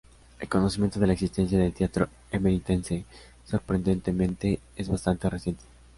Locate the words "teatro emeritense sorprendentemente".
1.75-4.59